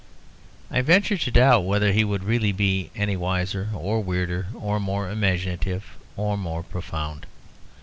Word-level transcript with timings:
I 0.71 0.81
venture 0.81 1.15
to 1.15 1.29
doubt 1.29 1.63
whether 1.63 1.91
he 1.93 2.03
would 2.03 2.23
really 2.23 2.51
be 2.51 2.89
any 2.95 3.15
wiser 3.15 3.69
or 3.71 4.01
weirder 4.03 4.47
or 4.55 4.79
more 4.79 5.11
imaginative 5.11 5.95
or 6.17 6.35
more 6.39 6.63
profound. 6.63 7.27